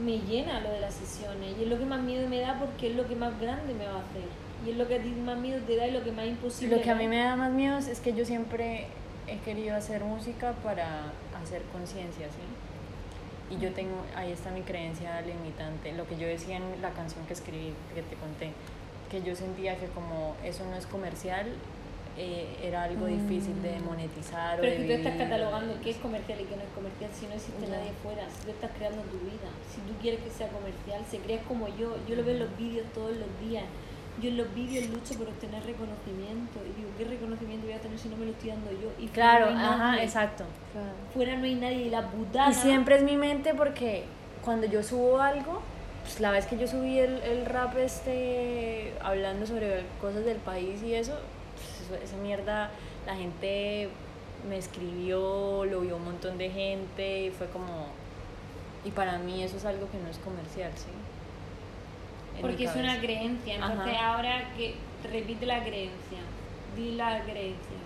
[0.03, 2.89] me llena lo de las sesiones y es lo que más miedo me da porque
[2.89, 4.23] es lo que más grande me va a hacer.
[4.65, 6.77] Y es lo que a ti más miedo te da y lo que más imposible.
[6.77, 8.87] Lo que a mí me da más miedo es que yo siempre
[9.27, 11.11] he querido hacer música para
[11.41, 13.55] hacer conciencia, ¿sí?
[13.55, 17.25] Y yo tengo, ahí está mi creencia limitante, lo que yo decía en la canción
[17.25, 18.51] que escribí, que te conté,
[19.09, 21.47] que yo sentía que como eso no es comercial,
[22.17, 25.27] eh, era algo difícil de monetizar o Pero de es que tú estás vivir.
[25.29, 28.45] catalogando qué es comercial y qué no es comercial si no existe nadie fuera, si
[28.45, 31.95] tú estás creando tu vida, si tú quieres que sea comercial, se creas como yo,
[32.07, 33.63] yo lo veo en los vídeos todos los días,
[34.21, 37.67] yo en los vídeos lucho por obtener reconocimiento y digo, ¿qué reconocimiento
[38.01, 38.91] si no me lo estoy dando yo.
[38.99, 39.73] Y Claro, no hay nadie.
[39.73, 40.43] ajá, exacto.
[40.71, 40.87] Claro.
[41.13, 42.49] Fuera no hay nadie y la putada.
[42.49, 44.03] Y siempre es mi mente porque
[44.43, 45.61] cuando yo subo algo,
[46.03, 50.81] pues la vez que yo subí el, el rap este hablando sobre cosas del país
[50.83, 51.13] y eso,
[51.95, 52.69] eso- esa mierda
[53.05, 53.89] la gente
[54.49, 57.87] me escribió, lo vio un montón de gente y fue como
[58.83, 60.87] y para mí eso es algo que no es comercial, ¿sí?
[62.35, 63.55] En Porque es una creencia.
[63.55, 64.13] Entonces Ajá.
[64.15, 64.73] ahora que
[65.11, 66.19] repite la creencia.
[66.75, 67.77] Di la creencia.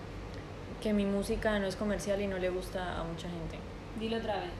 [0.82, 3.56] que mi música no es comercial y no le gusta a mucha gente.
[3.98, 4.50] Dilo otra vez.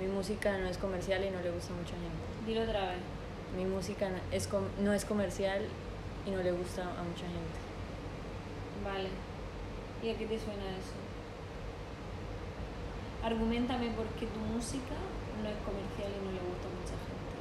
[0.00, 2.46] Mi música no es comercial y no le gusta a mucha gente.
[2.46, 2.98] Dilo otra vez.
[3.56, 5.62] Mi música es, com- no es comercial
[6.26, 7.67] y no le gusta a mucha gente.
[8.84, 9.08] Vale.
[10.02, 10.94] ¿Y a qué te suena eso?
[13.22, 14.94] Argumentame por qué tu música
[15.42, 17.34] no es comercial y no le gusta a mucha gente.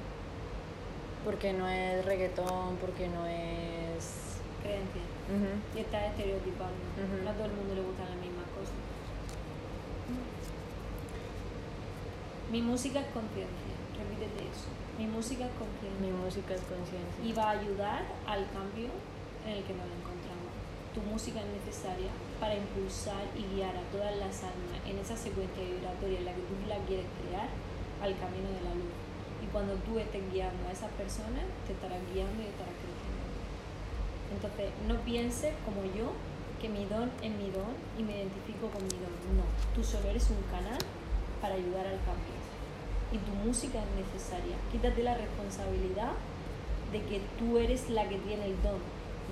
[1.23, 4.41] Porque no es reggaetón, porque no es...
[4.63, 5.05] Creencia.
[5.75, 6.81] Y estás estereotipando.
[7.23, 8.73] No a todo el mundo le gustan las mismas cosas.
[12.51, 13.75] Mi música es conciencia.
[13.99, 14.71] Repítete eso.
[14.97, 15.99] Mi música es conciencia.
[15.99, 17.21] Mi música es conciencia.
[17.23, 18.89] y va a ayudar al cambio
[19.45, 20.06] en el que nos encontramos.
[20.97, 22.09] Tu música es necesaria
[22.41, 26.41] para impulsar y guiar a todas las almas en esa secuencia vibratoria en la que
[26.41, 27.53] tú la quieres crear
[28.01, 28.97] al camino de la luz.
[29.37, 33.29] Y cuando tú estés guiando a esas personas, te estarás guiando y estarás creciendo.
[34.33, 36.17] Entonces, no pienses como yo
[36.57, 39.13] que mi don es mi don y me identifico con mi don.
[39.37, 39.45] No,
[39.77, 40.81] tú solo eres un canal
[41.45, 42.41] para ayudar al cambio.
[43.13, 44.57] Y tu música es necesaria.
[44.73, 46.17] Quítate la responsabilidad
[46.89, 48.81] de que tú eres la que tiene el don.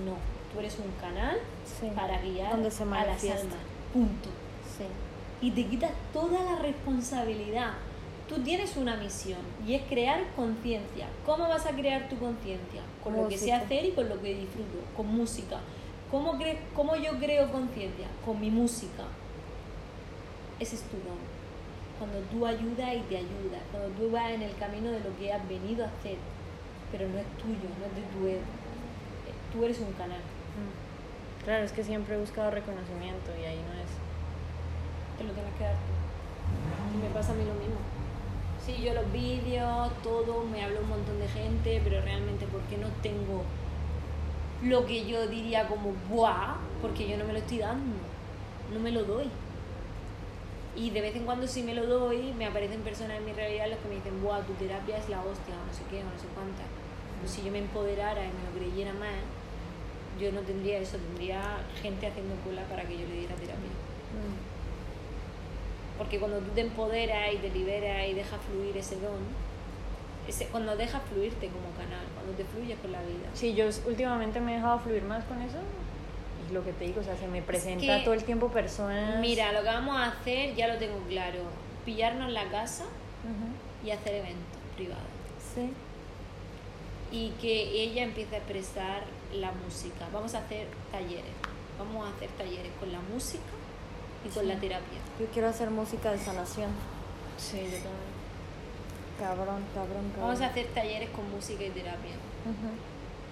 [0.04, 0.16] No,
[0.52, 1.38] tú eres un canal
[1.80, 1.90] Sí.
[1.96, 3.56] para guiar Donde se a las almas.
[3.94, 4.30] Punto.
[4.78, 4.86] Sí.
[5.42, 7.74] Y te quitas toda la responsabilidad.
[8.28, 11.08] Tú tienes una misión y es crear conciencia.
[11.26, 12.82] ¿Cómo vas a crear tu conciencia?
[13.04, 15.60] Con lo que sé hacer y con lo que disfruto, con música.
[16.10, 18.08] ¿Cómo, cre- cómo yo creo conciencia?
[18.26, 19.04] Con mi música.
[20.60, 21.18] Ese es tu don.
[22.00, 25.32] Cuando tú ayudas y te ayudas, cuando tú vas en el camino de lo que
[25.32, 26.18] has venido a hacer,
[26.92, 28.42] pero no es tuyo, no es de tu ego.
[29.56, 30.20] Tú eres un canal.
[30.20, 31.46] Mm.
[31.46, 35.18] Claro, es que siempre he buscado reconocimiento y ahí no es.
[35.18, 36.98] te lo tienes que dar tú.
[36.98, 37.80] Y me pasa a mí lo mismo.
[38.66, 42.88] Sí, yo los vídeos, todo, me habla un montón de gente, pero realmente porque no
[43.02, 43.44] tengo
[44.62, 46.56] lo que yo diría como ¡buah!
[46.82, 47.96] Porque yo no me lo estoy dando,
[48.74, 49.30] no me lo doy.
[50.76, 53.68] Y de vez en cuando si me lo doy, me aparecen personas en mi realidad
[53.70, 54.42] los que me dicen ¡buah!
[54.42, 56.66] Tu terapia es la hostia, o no sé qué, o no sé cuántas.
[57.22, 59.16] Pues si yo me empoderara y me lo creyera más,
[60.20, 61.42] yo no tendría eso, tendría
[61.82, 63.70] gente haciendo cola para que yo le diera terapia.
[65.98, 69.20] Porque cuando tú te empoderas y te liberas y dejas fluir ese don,
[70.28, 73.30] ese, cuando dejas fluirte como canal, cuando te fluyes con la vida.
[73.34, 75.58] Sí, yo últimamente me he dejado fluir más con eso.
[76.50, 79.20] Y lo que te digo, o sea, se me presenta que- todo el tiempo personas.
[79.20, 81.40] Mira, lo que vamos a hacer ya lo tengo claro.
[81.86, 82.84] Pillarnos la casa
[83.86, 85.04] y hacer eventos privados.
[85.56, 85.72] Sí.
[87.12, 90.08] Y que ella empiece a expresar la música.
[90.14, 91.34] Vamos a hacer talleres.
[91.78, 93.44] Vamos a hacer talleres con la música
[94.26, 95.00] y con la terapia.
[95.20, 96.72] Yo quiero hacer música de sanación.
[97.38, 98.16] Sí, yo también.
[99.20, 100.22] Cabrón, cabrón, cabrón.
[100.22, 102.16] Vamos a hacer talleres con música y terapia.
[102.46, 102.70] Ujú.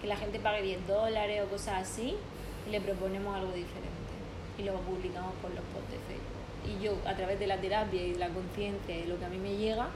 [0.02, 2.16] que la gente pague 10 dólares o cosas así
[2.68, 3.88] y le proponemos algo diferente
[4.58, 6.44] y lo publicamos por los posts de Facebook.
[6.68, 9.38] Y yo, a través de la terapia y la conciencia y lo que a mí
[9.38, 9.88] me llega,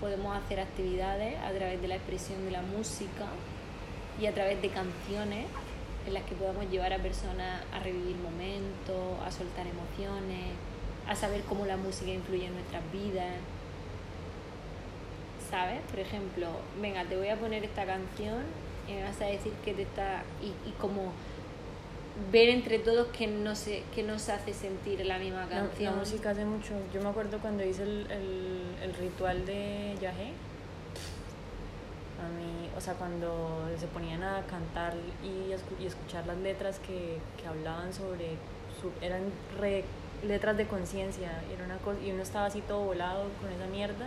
[0.00, 3.24] podemos hacer actividades a través de la expresión de la música
[4.20, 5.46] y a través de canciones
[6.06, 10.52] en las que podamos llevar a personas a revivir momentos, a soltar emociones,
[11.08, 13.32] a saber cómo la música influye en nuestras vidas.
[15.50, 15.80] ¿Sabes?
[15.90, 16.48] Por ejemplo,
[16.80, 18.42] venga, te voy a poner esta canción
[18.88, 20.22] y me vas a decir que te está.
[20.42, 21.12] y, y como
[22.32, 25.98] ver entre todos que no se, que nos hace sentir la misma La, la canción.
[25.98, 26.72] música hace mucho.
[26.92, 30.32] Yo me acuerdo cuando hice el, el, el ritual de Yahé.
[32.24, 36.78] A mí, o sea, cuando se ponían a cantar y, escu- y escuchar las letras
[36.78, 38.36] que, que hablaban sobre.
[38.80, 39.22] Su, eran
[39.60, 39.84] re-
[40.26, 41.30] letras de conciencia.
[41.54, 44.06] Era una cosa, y uno estaba así todo volado con esa mierda.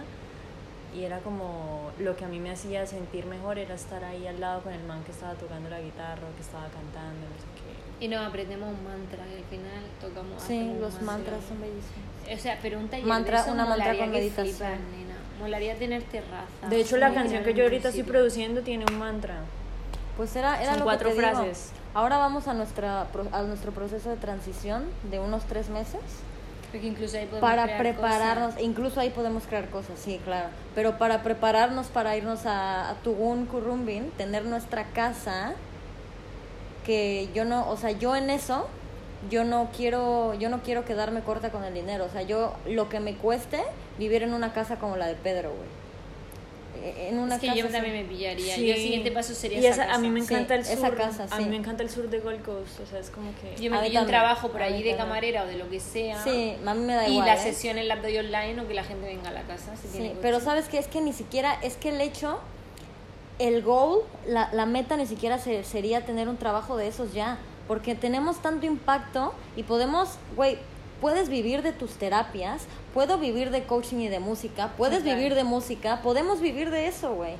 [0.96, 4.40] Y era como lo que a mí me hacía sentir mejor era estar ahí al
[4.40, 8.06] lado con el man que estaba tocando la guitarra, que estaba cantando, no sé qué.
[8.06, 10.42] Y nos aprendemos un mantra y al final tocamos.
[10.42, 11.14] Sí, hacemos un los mantra.
[11.34, 12.08] mantras son bellísimos.
[12.34, 14.80] O sea, pero un taller Mantra- de eso una mantra con meditación.
[15.40, 16.68] Molaría tener terraza.
[16.70, 19.36] De hecho, la canción que yo ahorita estoy produciendo tiene un mantra.
[20.18, 21.32] Pues era, era Son lo cuatro que te digo.
[21.34, 21.70] frases.
[21.94, 26.02] Ahora vamos a, nuestra, pro- a nuestro proceso de transición de unos tres meses
[26.72, 28.48] Porque incluso ahí podemos para crear prepararnos.
[28.50, 28.62] cosas.
[28.64, 30.50] Incluso ahí podemos crear cosas, sí, claro.
[30.76, 35.54] Pero para prepararnos para irnos a, a Tugún, Currumbin, tener nuestra casa,
[36.86, 38.68] que yo no, o sea, yo en eso
[39.30, 42.06] yo no quiero, yo no quiero quedarme corta con el dinero.
[42.06, 43.62] O sea, yo lo que me cueste
[43.98, 45.78] vivir en una casa como la de Pedro, güey.
[46.84, 48.54] Eh, En una es que casa yo también me pillaría.
[48.56, 48.68] Sí.
[48.68, 50.34] Yo el siguiente paso sería y esa esa- a mí me casa.
[50.36, 52.86] encanta el sur esa casa, a mí me encanta el sur de Gold Coast o
[52.86, 55.58] sea es como que Yo me pillo un trabajo por allí de camarera o de
[55.58, 56.24] lo que sea.
[56.24, 57.26] Sí, a mí me da y igual.
[57.28, 57.52] las ¿eh?
[57.54, 59.76] sesiones las doy online o que la gente venga a la casa.
[59.76, 62.38] Si Sí, pero sabes que es que ni siquiera, es que el hecho,
[63.40, 67.40] el goal, la, la meta ni siquiera se- sería tener un trabajo de esos ya,
[67.68, 70.58] porque tenemos tanto impacto y podemos, güey,
[71.02, 75.44] puedes vivir de tus terapias, puedo vivir de coaching y de música, puedes vivir de
[75.44, 77.36] música, podemos vivir de eso, güey.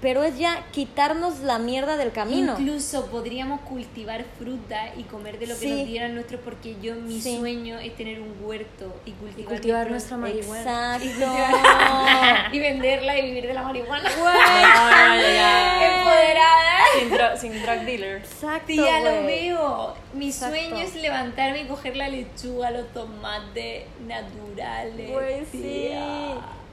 [0.00, 2.54] Pero es ya quitarnos la mierda del camino.
[2.58, 5.70] Incluso podríamos cultivar fruta y comer de lo que Sí.
[5.72, 7.36] nos dieran nuestros, porque yo mi Sí.
[7.36, 11.32] sueño es tener un huerto y cultivar, y cultivar nuestra marihuana Exacto.
[12.52, 14.08] y venderla y vivir de la marihuana.
[14.08, 15.96] Ya.
[15.98, 16.70] Empoderada.
[16.98, 19.26] sin, dro- sin drug dealer Exacto, Tía, lo güey.
[19.48, 19.94] veo.
[20.14, 20.56] Mi Exacto.
[20.56, 25.10] sueño es levantarme y coger la lechuga, los tomates naturales.
[25.10, 25.90] Güey, sí.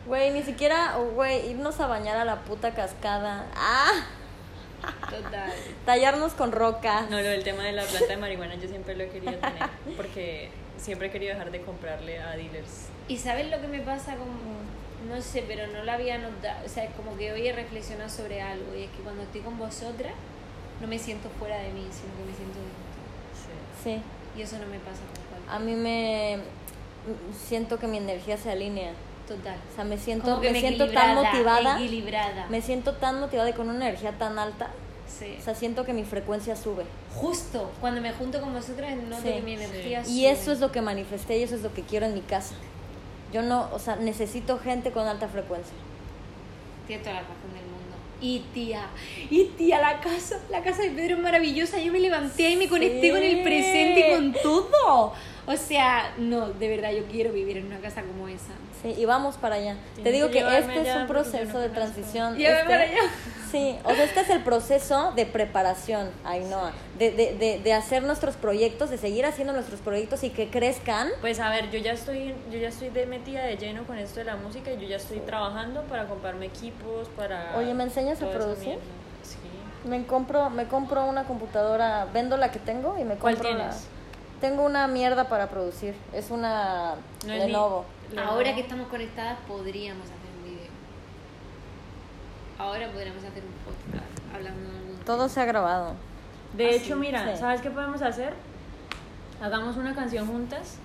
[0.08, 3.46] Güey, ni siquiera, oh, güey, irnos a bañar a la puta cascada.
[3.56, 3.92] Ah,
[5.10, 5.52] Total.
[5.86, 7.10] tallarnos con rocas.
[7.10, 9.70] no lo del tema de la planta de marihuana yo siempre lo he querido tener
[9.98, 14.16] porque siempre he querido dejar de comprarle a dealers ¿Y sabes lo que me pasa
[14.16, 14.28] con.?
[15.10, 16.66] No sé, pero no lo había notado.
[16.66, 18.76] O sea, es como que hoy he reflexionado sobre algo.
[18.76, 20.14] Y es que cuando estoy con vosotras,
[20.82, 23.84] no me siento fuera de mí, sino que me siento dentro.
[23.84, 24.02] sí.
[24.02, 24.02] Sí,
[24.40, 25.56] Y eso no me pasa con cualquiera.
[25.56, 26.40] a mí me
[27.48, 28.92] siento que mi energía se alinea.
[29.28, 29.58] Total.
[29.72, 31.76] O sea, me siento, me siento tan motivada.
[31.78, 32.48] Equilibrada.
[32.50, 34.70] Me siento tan motivada y con una energía tan alta.
[35.08, 35.36] Sí.
[35.40, 36.86] O sea, siento que mi frecuencia sube.
[37.16, 39.30] Justo cuando me junto con vosotras, noto Sí.
[39.34, 40.30] que mi energía Y sube.
[40.32, 42.56] eso es lo que manifesté y eso es lo que quiero en mi casa.
[43.34, 45.74] Yo no, o sea, necesito gente con alta frecuencia.
[46.88, 47.77] Tiene toda la razón del mundo.
[48.20, 48.88] Y tía,
[49.30, 51.80] y tía, la casa, la casa de Pedro es maravillosa.
[51.80, 55.14] Yo me levanté y me conecté con el presente y con todo.
[55.46, 58.54] O sea, no, de verdad, yo quiero vivir en una casa como esa.
[58.82, 59.78] Sí, y vamos para allá.
[60.04, 62.36] Te digo que este es un proceso no de transición.
[62.38, 63.12] Llévame este- para allá.
[63.50, 68.04] Sí, o sea, este es el proceso de preparación, Ainhoa, de, de, de, de hacer
[68.04, 71.08] nuestros proyectos, de seguir haciendo nuestros proyectos y que crezcan.
[71.22, 74.20] Pues a ver, yo ya estoy, yo ya estoy de metida de lleno con esto
[74.20, 77.56] de la música y yo ya estoy trabajando para comprarme equipos, para...
[77.58, 78.68] Oye, ¿me enseñas producir?
[78.68, 78.84] mierda.
[79.24, 79.38] Sí.
[79.88, 83.58] Me compro, me compro una computadora, vendo la que tengo y me ¿Cuál compro la-
[83.70, 83.88] tienes?
[84.42, 86.94] Tengo una mierda para producir, es una
[87.26, 87.86] No es Lenovo.
[88.24, 90.68] Ahora que estamos conectadas, podríamos hacer un video.
[92.60, 95.94] Ahora podríamos hacer un podcast hablando de algún Todo se ha grabado.
[96.54, 97.40] De Ah, hecho, sí, mira, sí.
[97.40, 98.34] ¿sabes qué podemos hacer?
[99.42, 100.78] Hagamos una canción juntas.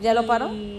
[0.00, 0.48] ¿Ya lo paro?
[0.52, 0.70] y-